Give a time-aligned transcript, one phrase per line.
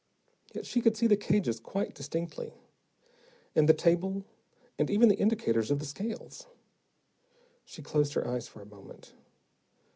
[0.51, 2.55] Yet she could see the cages quite distinctly,
[3.53, 4.25] and the table
[4.79, 6.47] and even the indicators of the scales.
[7.65, 9.13] She closed her eyes for a moment.